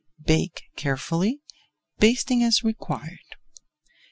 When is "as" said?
2.41-2.63